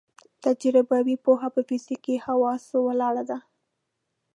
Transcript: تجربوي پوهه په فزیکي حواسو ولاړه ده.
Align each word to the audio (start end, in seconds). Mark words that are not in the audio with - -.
تجربوي 0.43 1.15
پوهه 1.23 1.47
په 1.55 1.61
فزیکي 1.67 2.15
حواسو 2.25 2.77
ولاړه 2.87 3.23
ده. 3.29 3.37